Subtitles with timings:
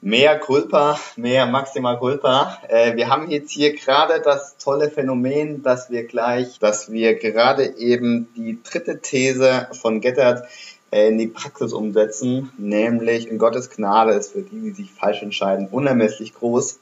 [0.00, 2.58] Mehr Culpa, mehr Maximal Culpa.
[2.68, 7.76] Äh, wir haben jetzt hier gerade das tolle Phänomen, dass wir gleich, dass wir gerade
[7.78, 10.44] eben die dritte These von Gettert
[10.92, 15.22] äh, in die Praxis umsetzen, nämlich in Gottes Gnade ist für die, die sich falsch
[15.22, 16.78] entscheiden, unermesslich groß.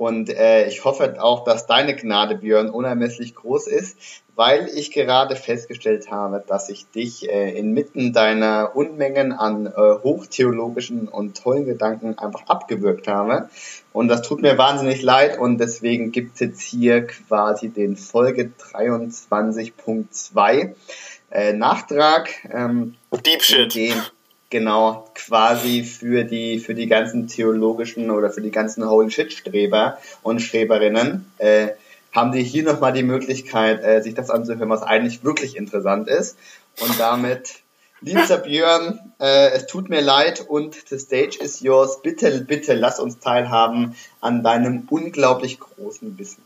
[0.00, 3.98] Und äh, ich hoffe auch, dass deine Gnade, Björn, unermesslich groß ist,
[4.34, 9.72] weil ich gerade festgestellt habe, dass ich dich äh, inmitten deiner Unmengen an äh,
[10.02, 13.50] hochtheologischen und tollen Gedanken einfach abgewürgt habe.
[13.92, 20.74] Und das tut mir wahnsinnig leid und deswegen gibt's jetzt hier quasi den Folge 23.2
[21.30, 22.30] äh, Nachtrag.
[22.50, 23.74] Ähm, Deep Shit.
[24.50, 29.98] Genau quasi für die für die ganzen theologischen oder für die ganzen Holy Shit Streber
[30.22, 31.68] und Streberinnen äh,
[32.12, 36.36] haben sie hier nochmal die Möglichkeit, äh, sich das anzuhören, was eigentlich wirklich interessant ist.
[36.80, 37.60] Und damit,
[38.00, 42.02] liebster Björn, äh, es tut mir leid und the stage is yours.
[42.02, 46.42] Bitte, bitte lass uns teilhaben an deinem unglaublich großen Wissen.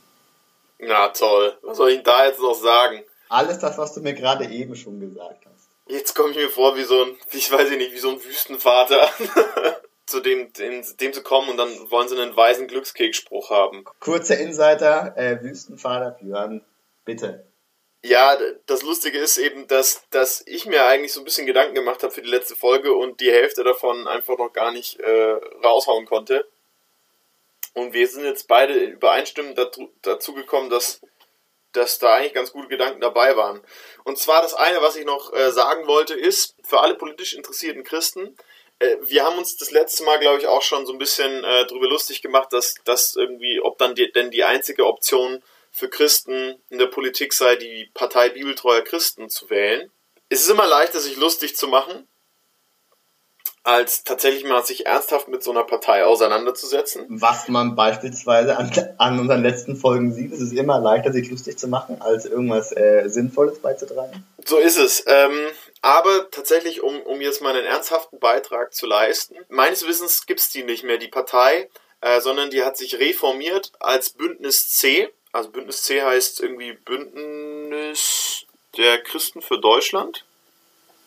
[0.78, 3.02] Na toll, was soll ich da jetzt noch sagen?
[3.28, 5.53] Alles das, was du mir gerade eben schon gesagt hast.
[5.86, 9.10] Jetzt komme ich mir vor wie so ein, ich weiß nicht, wie so ein Wüstenvater.
[10.06, 13.84] zu dem, dem, dem zu kommen und dann wollen sie einen weisen Glückskeksspruch haben.
[14.00, 16.62] Kurzer Insider, äh, Wüstenvater Björn,
[17.04, 17.46] bitte.
[18.02, 22.02] Ja, das Lustige ist eben, dass, dass ich mir eigentlich so ein bisschen Gedanken gemacht
[22.02, 26.04] habe für die letzte Folge und die Hälfte davon einfach noch gar nicht äh, raushauen
[26.04, 26.46] konnte.
[27.72, 31.00] Und wir sind jetzt beide übereinstimmend dazu, dazu gekommen, dass
[31.77, 33.62] dass da eigentlich ganz gute Gedanken dabei waren.
[34.05, 37.84] Und zwar das eine, was ich noch äh, sagen wollte, ist, für alle politisch interessierten
[37.84, 38.36] Christen,
[38.78, 41.66] äh, wir haben uns das letzte Mal, glaube ich, auch schon so ein bisschen äh,
[41.66, 46.62] drüber lustig gemacht, dass das irgendwie, ob dann die, denn die einzige Option für Christen
[46.70, 49.91] in der Politik sei, die Partei bibeltreuer Christen zu wählen.
[50.28, 52.09] Es ist immer leichter, sich lustig zu machen,
[53.64, 57.06] als tatsächlich mal sich ernsthaft mit so einer Partei auseinanderzusetzen.
[57.08, 61.58] Was man beispielsweise an, an unseren letzten Folgen sieht, ist es immer leichter, sich lustig
[61.58, 64.22] zu machen, als irgendwas äh, Sinnvolles beizutragen.
[64.44, 65.03] So ist es.
[65.06, 65.48] Ähm,
[65.80, 70.50] aber tatsächlich, um, um jetzt mal einen ernsthaften Beitrag zu leisten, meines Wissens gibt es
[70.50, 71.70] die nicht mehr, die Partei,
[72.03, 75.08] äh, sondern die hat sich reformiert als Bündnis C.
[75.32, 78.44] Also Bündnis C heißt irgendwie Bündnis
[78.76, 80.26] der Christen für Deutschland.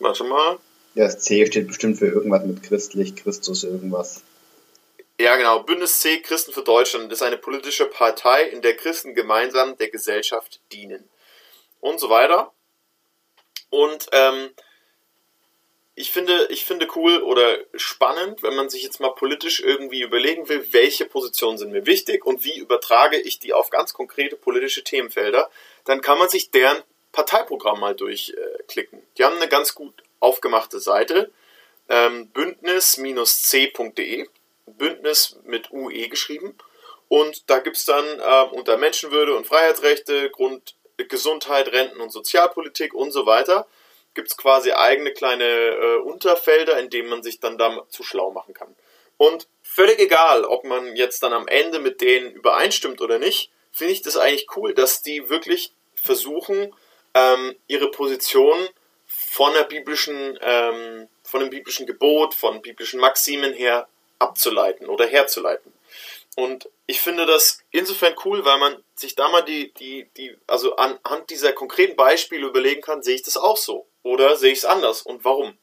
[0.00, 0.58] Warte mal.
[0.98, 4.24] Ja, C steht bestimmt für irgendwas mit christlich, Christus, irgendwas.
[5.20, 5.62] Ja, genau.
[5.62, 10.60] Bündnis C, Christen für Deutschland, ist eine politische Partei, in der Christen gemeinsam der Gesellschaft
[10.72, 11.08] dienen.
[11.78, 12.52] Und so weiter.
[13.70, 14.50] Und ähm,
[15.94, 20.48] ich finde, ich finde cool oder spannend, wenn man sich jetzt mal politisch irgendwie überlegen
[20.48, 24.82] will, welche Positionen sind mir wichtig und wie übertrage ich die auf ganz konkrete politische
[24.82, 25.48] Themenfelder,
[25.84, 26.82] dann kann man sich deren
[27.12, 29.00] Parteiprogramm mal durchklicken.
[29.16, 31.30] Die haben eine ganz gut aufgemachte Seite,
[31.88, 34.26] ähm, bündnis-c.de,
[34.66, 36.56] Bündnis mit UE geschrieben.
[37.08, 42.92] Und da gibt es dann äh, unter Menschenwürde und Freiheitsrechte, Grund, Gesundheit, Renten und Sozialpolitik
[42.92, 43.66] und so weiter,
[44.14, 48.30] gibt es quasi eigene kleine äh, Unterfelder, in denen man sich dann da zu schlau
[48.32, 48.74] machen kann.
[49.16, 53.92] Und völlig egal, ob man jetzt dann am Ende mit denen übereinstimmt oder nicht, finde
[53.92, 56.74] ich das eigentlich cool, dass die wirklich versuchen,
[57.14, 58.68] ähm, ihre Position
[59.30, 63.86] von der biblischen, ähm, von dem biblischen Gebot, von biblischen Maximen her
[64.18, 65.72] abzuleiten oder herzuleiten.
[66.34, 70.76] Und ich finde das insofern cool, weil man sich da mal die, die, die, also
[70.76, 74.64] anhand dieser konkreten Beispiele überlegen kann, sehe ich das auch so oder sehe ich es
[74.64, 75.58] anders und warum?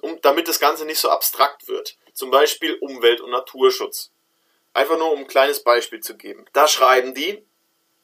[0.00, 1.98] Um, damit das Ganze nicht so abstrakt wird.
[2.14, 4.10] Zum Beispiel Umwelt- und Naturschutz.
[4.72, 6.46] Einfach nur um ein kleines Beispiel zu geben.
[6.54, 7.44] Da schreiben die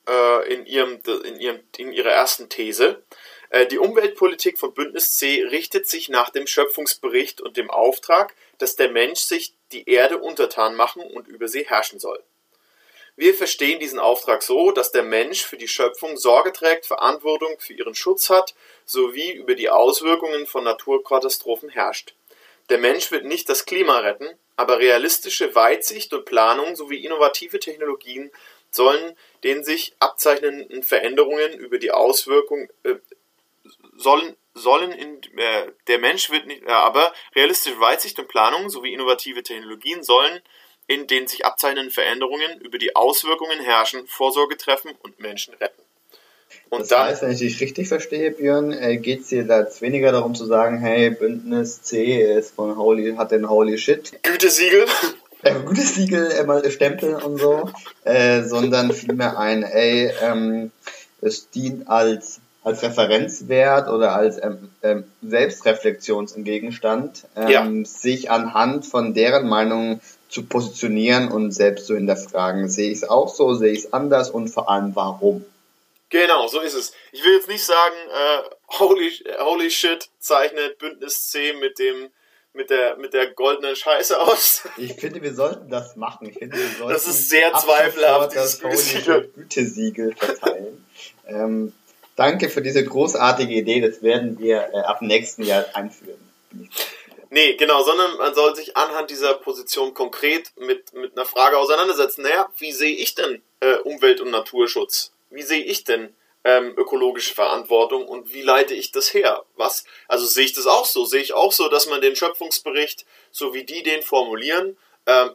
[0.07, 3.03] äh, in, ihrem, in, ihrem, in ihrer ersten These,
[3.65, 8.91] die Umweltpolitik von Bündnis C richtet sich nach dem Schöpfungsbericht und dem Auftrag, dass der
[8.91, 12.23] Mensch sich die Erde untertan machen und über sie herrschen soll.
[13.19, 17.73] Wir verstehen diesen Auftrag so, dass der Mensch für die Schöpfung Sorge trägt, Verantwortung für
[17.73, 22.15] ihren Schutz hat, sowie über die Auswirkungen von Naturkatastrophen herrscht.
[22.69, 28.31] Der Mensch wird nicht das Klima retten, aber realistische Weitsicht und Planung sowie innovative Technologien
[28.71, 32.97] sollen den sich abzeichnenden Veränderungen über die Auswirkungen äh,
[33.97, 38.93] sollen, sollen in, äh, der Mensch wird nicht, äh, aber realistische Weitsicht und Planung sowie
[38.93, 40.41] innovative Technologien sollen
[40.87, 45.83] in den sich abzeichnenden Veränderungen über die Auswirkungen herrschen, Vorsorge treffen und Menschen retten.
[46.69, 49.61] Und das dann, heißt, wenn ich dich richtig verstehe, Björn, äh, geht es dir da
[49.61, 54.13] jetzt weniger darum zu sagen, hey, Bündnis C ist von Holy, hat den Holy Shit.
[54.23, 54.87] Gütesiegel.
[55.43, 57.71] Äh, Gütesiegel, äh, mal Stempel und so,
[58.05, 60.73] äh, sondern vielmehr ein, ey, ähm,
[61.21, 67.71] es dient als als Referenzwert oder als ähm, ähm, Selbstreflexionsgegenstand ähm, ja.
[67.85, 72.69] sich anhand von deren Meinung zu positionieren und selbst zu hinterfragen.
[72.69, 75.45] Sehe ich es auch so, sehe ich es anders und vor allem warum?
[76.09, 76.93] Genau, so ist es.
[77.13, 78.43] Ich will jetzt nicht sagen, äh,
[78.81, 82.11] holy, holy shit, zeichnet Bündnis C mit dem
[82.53, 84.63] mit der, mit der goldenen Scheiße aus.
[84.77, 86.31] Ich finde, wir sollten das machen.
[86.31, 89.31] Ich finde, wir sollten das ist sehr zweifelhaft, dieses Gütesiegel.
[89.37, 90.85] Gütesiegel verteilen.
[91.29, 91.73] ähm,
[92.17, 93.81] danke für diese großartige Idee.
[93.81, 96.19] Das werden wir äh, ab nächsten Jahr einführen.
[97.31, 102.23] Nee, genau, sondern man soll sich anhand dieser Position konkret mit, mit einer Frage auseinandersetzen.
[102.23, 105.13] Naja, wie sehe ich denn äh, Umwelt- und Naturschutz?
[105.31, 106.15] Wie sehe ich denn
[106.45, 109.45] ähm, ökologische Verantwortung und wie leite ich das her?
[109.57, 111.05] Was, also sehe ich das auch so?
[111.05, 114.77] Sehe ich auch so, dass man den Schöpfungsbericht, so wie die den formulieren,
[115.07, 115.31] ähm,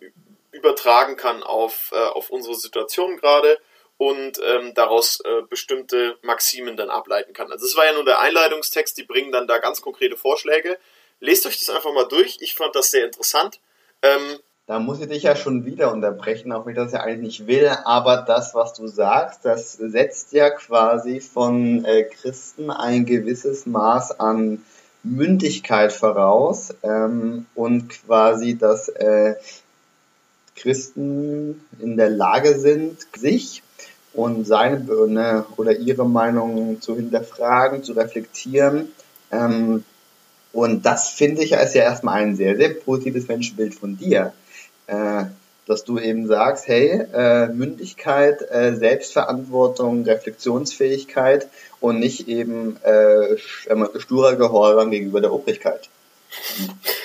[0.52, 3.60] übertragen kann auf, äh, auf unsere Situation gerade
[4.02, 7.52] und ähm, daraus äh, bestimmte Maximen dann ableiten kann.
[7.52, 10.80] Also das war ja nur der Einleitungstext, die bringen dann da ganz konkrete Vorschläge.
[11.20, 12.40] Lest euch das einfach mal durch.
[12.42, 13.60] Ich fand das sehr interessant.
[14.02, 17.42] Ähm, da muss ich dich ja schon wieder unterbrechen, auch wenn ich das ja eigentlich
[17.42, 23.06] nicht will, aber das, was du sagst, das setzt ja quasi von äh, Christen ein
[23.06, 24.66] gewisses Maß an
[25.04, 29.36] Mündigkeit voraus ähm, und quasi, dass äh,
[30.56, 33.62] Christen in der Lage sind, sich
[34.14, 38.92] und seine ne, oder ihre Meinung zu hinterfragen, zu reflektieren.
[39.32, 39.84] Ähm,
[40.54, 44.34] und das finde ich ist ja erstmal ein sehr, sehr positives Menschenbild von dir
[44.88, 45.26] äh,
[45.68, 51.48] dass du eben sagst, hey, äh, Mündigkeit, äh, Selbstverantwortung, Reflexionsfähigkeit
[51.80, 55.88] und nicht eben äh, sturer Gehorsam gegenüber der Obrigkeit.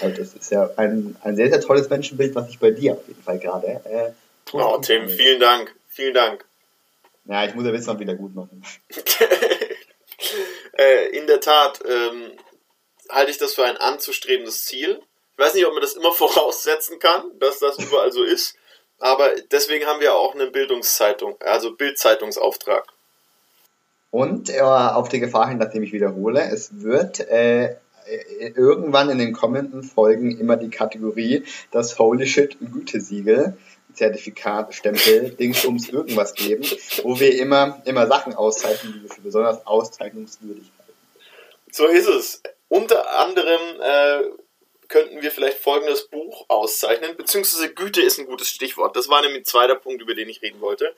[0.01, 3.07] Also das ist ja ein, ein sehr, sehr tolles Menschenbild, was ich bei dir auf
[3.07, 3.67] jeden Fall gerade.
[3.85, 4.11] Äh,
[4.53, 5.75] oh, Tim, vielen Dank.
[5.89, 6.46] Vielen Dank.
[7.29, 8.63] Ja, ich muss ja wissen, wieder gut machen.
[10.79, 12.33] äh, in der Tat ähm,
[13.09, 15.01] halte ich das für ein anzustrebendes Ziel.
[15.33, 18.57] Ich weiß nicht, ob man das immer voraussetzen kann, dass das überall so ist,
[18.99, 22.87] aber deswegen haben wir auch eine Bildungszeitung, also Bildzeitungsauftrag.
[24.11, 27.77] Und äh, auf die Gefahr hin, dass ich mich wiederhole, es wird äh,
[28.55, 33.57] irgendwann in den kommenden Folgen immer die Kategorie das Holy Shit Gütesiegel,
[33.97, 36.65] Zertifikat, Stempel, Dings ums irgendwas geben,
[37.03, 40.93] wo wir immer, immer Sachen auszeichnen, die wir für besonders auszeichnungswürdig halten.
[41.71, 42.43] So ist es.
[42.69, 44.23] Unter anderem äh,
[44.89, 48.97] könnten wir vielleicht folgendes Buch auszeichnen, beziehungsweise Güte ist ein gutes Stichwort.
[48.97, 50.95] Das war nämlich ein zweiter Punkt, über den ich reden wollte.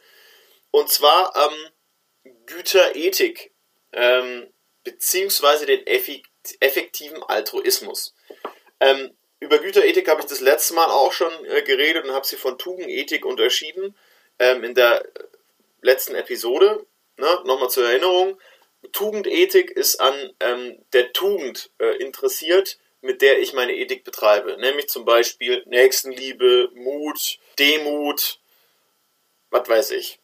[0.70, 3.52] Und zwar ähm, Güterethik,
[3.92, 4.48] ähm,
[4.84, 8.14] beziehungsweise den effektiven Altruismus.
[8.80, 12.36] Ähm, über Güterethik habe ich das letzte Mal auch schon äh, geredet und habe sie
[12.36, 13.96] von Tugendethik unterschieden
[14.38, 15.06] ähm, in der
[15.80, 16.84] letzten Episode.
[17.16, 18.38] Ne, Nochmal zur Erinnerung.
[18.92, 24.56] Tugendethik ist an ähm, der Tugend äh, interessiert, mit der ich meine Ethik betreibe.
[24.58, 28.40] Nämlich zum Beispiel Nächstenliebe, Mut, Demut,
[29.50, 30.20] was weiß ich.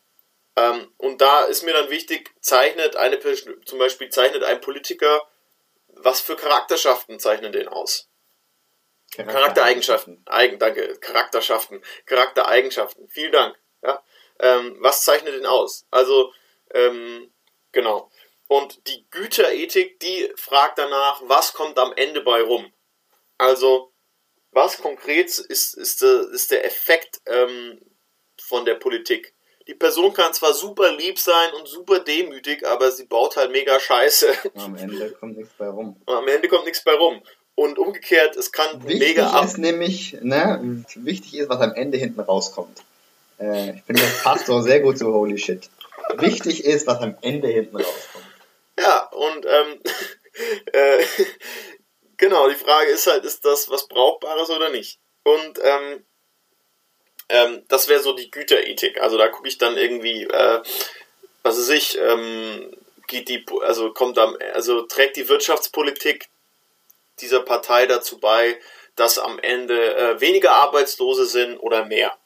[0.57, 3.19] Ähm, und da ist mir dann wichtig, zeichnet eine
[3.65, 5.29] zum Beispiel zeichnet ein Politiker,
[5.89, 8.09] was für Charakterschaften zeichnen den aus?
[9.17, 10.23] Charaktereigenschaften.
[10.27, 10.97] Eigen, danke.
[10.99, 11.83] Charakterschaften.
[12.07, 13.09] Charaktereigenschaften.
[13.09, 13.57] Vielen Dank.
[13.83, 14.03] Ja.
[14.41, 15.87] Ähm, was zeichnet den aus?
[15.91, 16.33] Also,
[16.73, 17.33] ähm,
[17.73, 18.11] genau.
[18.49, 22.73] Und die Güterethik, die fragt danach, was kommt am Ende bei rum?
[23.39, 23.93] Also,
[24.51, 27.81] was konkret ist, ist, der, ist der Effekt ähm,
[28.41, 29.35] von der Politik?
[29.67, 33.81] Die Person kann zwar super lieb sein und super demütig, aber sie baut halt mega
[33.81, 34.53] Scheiße.
[34.57, 36.01] Am Ende kommt nichts bei rum.
[36.07, 37.23] Am Ende kommt nichts bei rum.
[37.57, 39.45] Und umgekehrt, es kann wichtig mega ab.
[39.45, 42.83] ist nämlich, ne, wichtig ist, was am Ende hinten rauskommt.
[43.39, 45.71] Äh, ich finde, das passt so sehr gut zu Holy Shit.
[46.17, 48.25] Wichtig ist, was am Ende hinten rauskommt.
[48.79, 49.81] Ja, und ähm,
[50.73, 51.05] äh,
[52.17, 54.99] genau, die Frage ist halt, ist das was Brauchbares oder nicht?
[55.23, 56.05] Und ähm,
[57.29, 59.01] ähm, das wäre so die Güterethik.
[59.01, 60.63] Also da gucke ich dann irgendwie, äh,
[61.43, 66.29] was weiß ich, ähm, geht die, also kommt am, also trägt die Wirtschaftspolitik
[67.21, 68.59] dieser Partei dazu bei,
[68.97, 72.17] dass am Ende äh, weniger Arbeitslose sind oder mehr.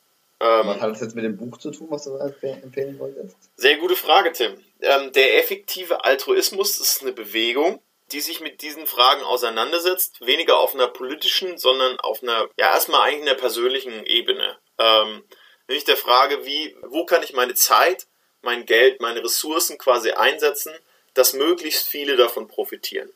[0.41, 3.37] Ähm, was hat das jetzt mit dem Buch zu tun, was du empfehlen wolltest?
[3.57, 4.63] Sehr gute Frage, Tim.
[4.81, 7.81] Ähm, der effektive Altruismus ist eine Bewegung,
[8.13, 13.03] die sich mit diesen Fragen auseinandersetzt, weniger auf einer politischen, sondern auf einer, ja, erstmal
[13.03, 14.57] eigentlich einer persönlichen Ebene.
[14.79, 15.25] Ähm,
[15.67, 18.07] nämlich der Frage, wie, wo kann ich meine Zeit,
[18.41, 20.73] mein Geld, meine Ressourcen quasi einsetzen,
[21.15, 23.11] dass möglichst viele davon profitieren.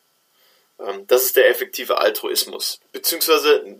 [0.86, 2.80] Ähm, das ist der effektive Altruismus.
[2.92, 3.78] Beziehungsweise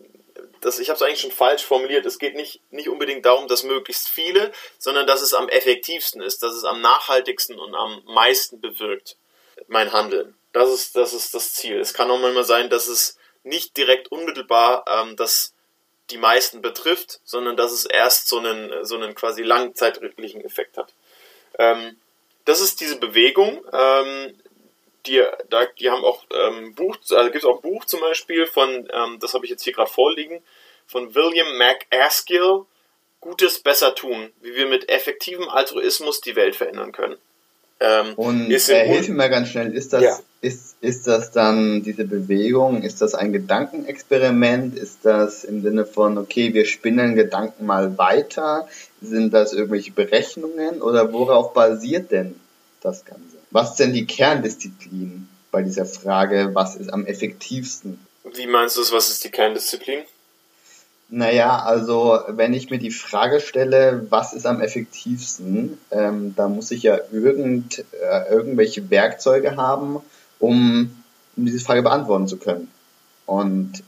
[0.62, 3.64] das, ich habe es eigentlich schon falsch formuliert, es geht nicht, nicht unbedingt darum, dass
[3.64, 8.60] möglichst viele, sondern dass es am effektivsten ist, dass es am nachhaltigsten und am meisten
[8.60, 9.16] bewirkt,
[9.66, 10.36] mein Handeln.
[10.52, 11.80] Das ist das, ist das Ziel.
[11.80, 15.52] Es kann auch manchmal sein, dass es nicht direkt unmittelbar ähm, das,
[16.10, 20.92] die meisten betrifft, sondern dass es erst so einen, so einen quasi langzeitlichen Effekt hat.
[21.58, 21.96] Ähm,
[22.44, 23.64] das ist diese Bewegung.
[23.72, 24.34] Ähm,
[25.06, 28.46] die, da, die haben auch ähm, Buch, also gibt es auch ein Buch zum Beispiel
[28.46, 30.42] von, ähm, das habe ich jetzt hier gerade vorliegen,
[30.86, 32.64] von William McAskill,
[33.20, 37.16] Gutes besser tun, wie wir mit effektivem Altruismus die Welt verändern können.
[37.78, 40.18] Ähm, und äh, hilf mir mal ganz schnell, ist das, ja.
[40.40, 44.76] ist, ist das dann diese Bewegung, ist das ein Gedankenexperiment?
[44.76, 48.68] Ist das im Sinne von, okay, wir spinnen Gedanken mal weiter?
[49.00, 52.38] Sind das irgendwelche Berechnungen oder worauf basiert denn
[52.80, 53.41] das Ganze?
[53.52, 58.04] Was ist denn die Kerndisziplin bei dieser Frage, was ist am effektivsten?
[58.24, 60.04] Wie meinst du es, was ist die Kerndisziplin?
[61.10, 66.70] Naja, also wenn ich mir die Frage stelle, was ist am effektivsten, ähm, da muss
[66.70, 70.00] ich ja irgend, äh, irgendwelche Werkzeuge haben,
[70.38, 71.04] um,
[71.36, 72.72] um diese Frage beantworten zu können.
[73.26, 73.82] Und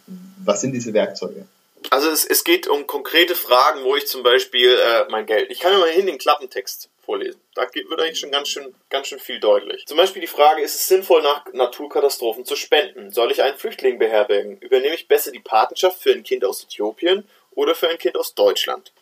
[0.44, 1.46] was sind diese Werkzeuge?
[1.88, 5.50] Also es, es geht um konkrete Fragen, wo ich zum Beispiel äh, mein Geld.
[5.50, 7.40] Ich kann mir mal hin den Klappentext vorlesen.
[7.54, 9.86] Da wird eigentlich schon ganz schön, ganz schön viel deutlich.
[9.86, 13.10] Zum Beispiel die Frage, ist es sinnvoll, nach Naturkatastrophen zu spenden?
[13.10, 14.58] Soll ich einen Flüchtling beherbergen?
[14.58, 18.34] Übernehme ich besser die Patenschaft für ein Kind aus Äthiopien oder für ein Kind aus
[18.34, 18.92] Deutschland?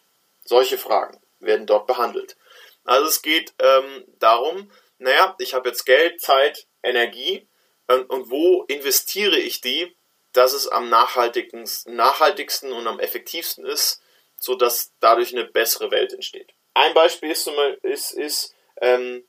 [0.44, 2.36] Solche Fragen werden dort behandelt.
[2.84, 7.46] Also es geht ähm, darum, naja, ich habe jetzt Geld, Zeit, Energie
[7.88, 9.94] ähm, und wo investiere ich die,
[10.32, 14.02] dass es am nachhaltigsten, nachhaltigsten und am effektivsten ist,
[14.36, 16.52] sodass dadurch eine bessere Welt entsteht.
[16.74, 17.50] Ein Beispiel ist,
[17.82, 19.24] ist, ist ähm,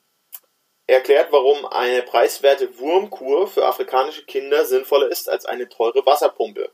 [0.88, 6.72] erklärt, warum eine preiswerte Wurmkur für afrikanische Kinder sinnvoller ist als eine teure Wasserpumpe.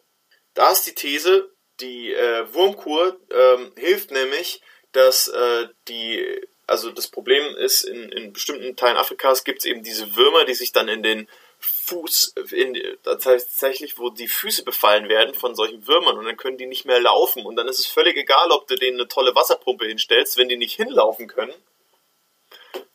[0.53, 4.61] Da ist die These, die äh, Wurmkur ähm, hilft nämlich,
[4.91, 9.83] dass äh, die, also das Problem ist, in, in bestimmten Teilen Afrikas gibt es eben
[9.83, 15.33] diese Würmer, die sich dann in den Fuß, in, tatsächlich, wo die Füße befallen werden
[15.33, 17.45] von solchen Würmern und dann können die nicht mehr laufen.
[17.45, 20.37] Und dann ist es völlig egal, ob du denen eine tolle Wasserpumpe hinstellst.
[20.37, 21.53] Wenn die nicht hinlaufen können,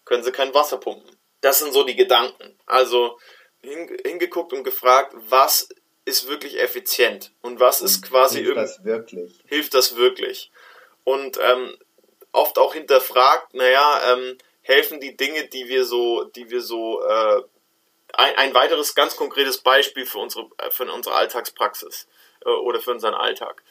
[0.05, 1.19] können sie kein Wasser pumpen.
[1.41, 2.59] Das sind so die Gedanken.
[2.65, 3.19] Also
[3.61, 5.69] hingeguckt und gefragt, was
[6.07, 9.41] ist wirklich effizient und was ist quasi hilft das wirklich?
[9.47, 10.51] Hilft das wirklich?
[11.05, 11.77] Und ähm,
[12.33, 17.43] oft auch hinterfragt, naja, ähm, helfen die Dinge, die wir so, die wir so äh,
[18.19, 22.09] ein, ein weiteres ganz konkretes Beispiel für unsere, äh, für unsere Alltagspraxis
[22.45, 23.63] äh, oder für unseren Alltag.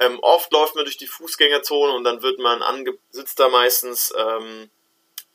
[0.00, 4.14] Ähm, oft läuft man durch die Fußgängerzone und dann wird man ange sitzt da meistens
[4.16, 4.70] ähm,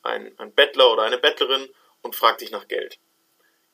[0.02, 1.68] ein, ein Bettler oder eine Bettlerin
[2.02, 2.98] und fragt dich nach Geld.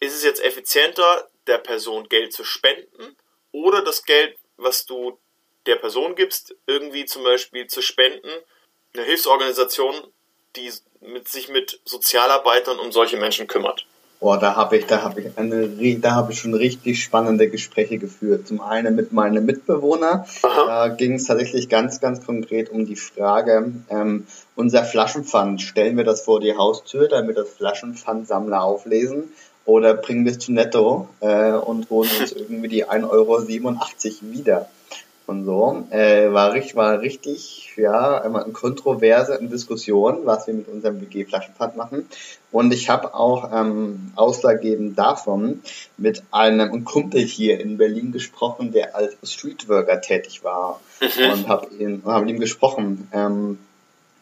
[0.00, 3.16] Ist es jetzt effizienter, der Person Geld zu spenden
[3.52, 5.18] oder das Geld, was du
[5.66, 8.30] der Person gibst, irgendwie zum Beispiel zu spenden,
[8.94, 10.12] eine Hilfsorganisation,
[10.56, 13.86] die mit, sich mit Sozialarbeitern um solche Menschen kümmert?
[14.20, 15.66] Boah, da habe ich, da habe ich eine,
[15.98, 18.46] da habe ich schon richtig spannende Gespräche geführt.
[18.46, 20.26] Zum einen mit meinem Mitbewohner.
[20.42, 20.66] Aha.
[20.66, 26.04] Da ging es tatsächlich ganz, ganz konkret um die Frage, ähm, unser Flaschenpfand, stellen wir
[26.04, 29.32] das vor die Haustür, damit das Flaschenpfandsammler auflesen,
[29.64, 33.40] oder bringen wir es zu Netto äh, und holen uns irgendwie die 1,87 Euro
[34.32, 34.68] wieder
[35.44, 35.86] so.
[35.90, 42.08] Äh, war, richtig, war richtig, ja, eine kontroverse Diskussion, was wir mit unserem WG-Flaschenpfand machen.
[42.52, 45.62] Und ich habe auch ähm, ausschlaggebend davon
[45.96, 50.80] mit einem Kumpel hier in Berlin gesprochen, der als Streetworker tätig war.
[51.00, 51.32] Mhm.
[51.32, 51.68] Und habe
[52.04, 53.08] hab mit ihm gesprochen.
[53.12, 53.58] Ähm,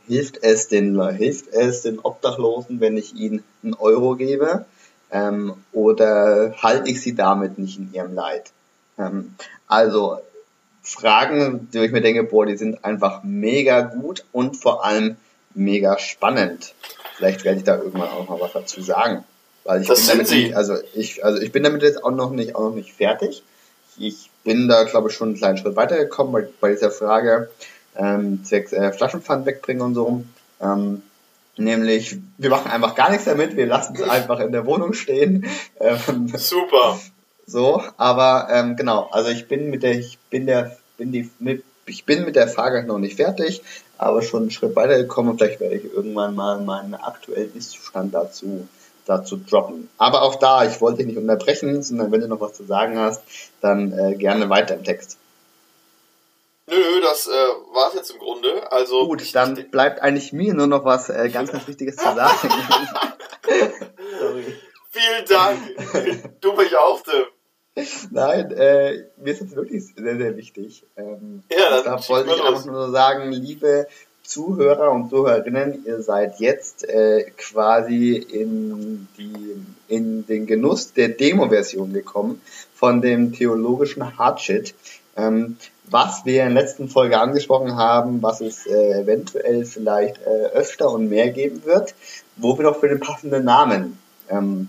[0.07, 4.65] hilft es den hilft es den Obdachlosen, wenn ich ihnen einen Euro gebe?
[5.11, 8.51] Ähm, oder halte ich sie damit nicht in ihrem Leid?
[8.99, 9.35] Ähm,
[9.67, 10.19] also
[10.89, 15.17] Fragen, die ich mir denke, boah, die sind einfach mega gut und vor allem
[15.55, 16.75] mega spannend.
[17.17, 19.25] Vielleicht werde ich da irgendwann auch mal was dazu sagen.
[19.65, 22.31] Weil ich das bin damit nicht, also ich, also ich bin damit jetzt auch noch
[22.31, 23.43] nicht, auch noch nicht fertig.
[23.99, 27.51] Ich bin da, glaube ich, schon einen kleinen Schritt weitergekommen bei, bei dieser Frage,
[27.97, 30.25] ähm, zwecks äh, Flaschenpfand wegbringen und so.
[30.61, 31.03] Ähm,
[31.59, 35.45] nämlich, wir machen einfach gar nichts damit, wir lassen es einfach in der Wohnung stehen.
[35.81, 36.99] Ähm, Super.
[37.49, 41.65] So, aber ähm, genau, also ich bin mit der, ich bin der, bin die mit,
[41.87, 43.63] ich bin mit der Frage noch nicht fertig,
[43.97, 48.69] aber schon einen Schritt weitergekommen und vielleicht werde ich irgendwann mal meinen aktuellen Ist-Zustand dazu,
[49.07, 49.89] dazu droppen.
[49.97, 52.99] Aber auch da, ich wollte dich nicht unterbrechen, sondern wenn du noch was zu sagen
[52.99, 53.23] hast,
[53.63, 55.17] dann äh, gerne weiter im Text.
[56.67, 58.71] Nö, das äh, war es jetzt im Grunde.
[58.71, 62.37] Also Gut, dann bleibt eigentlich mir nur noch was äh, ganz, ganz Wichtiges zu sagen.
[64.21, 64.45] Sorry.
[64.91, 66.41] Vielen Dank.
[66.43, 67.25] Du mich auch, Tim.
[68.11, 70.85] Nein, äh, mir ist das wirklich sehr, sehr wichtig.
[70.97, 73.87] Ähm, ja, da wollte ich einfach nur sagen, liebe
[74.23, 79.57] Zuhörer und Zuhörerinnen, ihr seid jetzt äh, quasi in, die,
[79.89, 82.41] in den Genuss der Demo-Version gekommen
[82.75, 84.75] von dem theologischen Hardshit.
[85.17, 85.57] ähm,
[85.91, 90.91] was wir in der letzten Folge angesprochen haben, was es äh, eventuell vielleicht äh, öfter
[90.91, 91.95] und mehr geben wird,
[92.37, 94.69] wo wir doch für den passenden Namen ähm,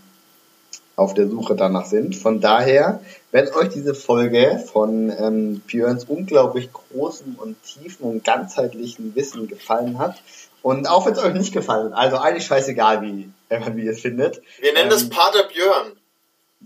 [0.99, 2.15] auf der Suche danach sind.
[2.15, 3.01] Von daher,
[3.31, 9.97] wenn euch diese Folge von ähm, Björns unglaublich großem und tiefen und ganzheitlichen Wissen gefallen
[9.99, 10.21] hat,
[10.61, 13.29] und auch wenn es euch nicht gefallen, also eigentlich scheißegal, wie,
[13.75, 14.41] wie ihr es findet.
[14.59, 15.93] Wir nennen ähm, es Pater Björn.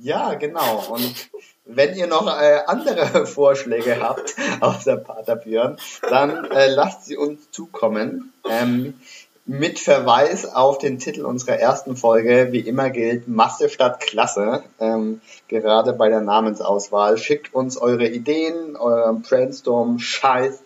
[0.02, 0.86] Ja, genau.
[0.90, 1.30] Und
[1.66, 5.78] wenn ihr noch äh, andere Vorschläge habt, außer Pater Björn,
[6.10, 8.34] dann äh, lasst sie uns zukommen.
[8.50, 8.96] Ähm,
[9.46, 15.22] mit Verweis auf den Titel unserer ersten Folge, wie immer gilt, Masse statt Klasse, ähm,
[15.48, 17.18] gerade bei der Namensauswahl.
[17.18, 20.64] Schickt uns eure Ideen, euren Brainstorm, Scheiß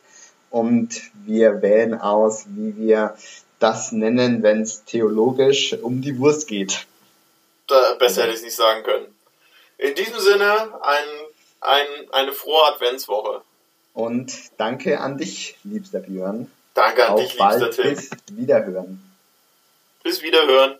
[0.52, 3.16] und wir wählen aus, wie wir
[3.60, 6.86] das nennen, wenn es theologisch um die Wurst geht.
[7.66, 9.08] Da, besser hätte ich es nicht sagen können.
[9.80, 11.08] In diesem Sinne, ein,
[11.62, 13.42] ein, eine frohe Adventswoche.
[13.94, 16.52] Und danke an dich, liebster Björn.
[16.78, 17.96] Danke an Auf dich, liebster Tim.
[17.96, 19.02] Bis Wiederhören.
[20.04, 20.78] Bis Wiederhören.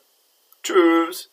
[0.62, 1.32] Tschüss.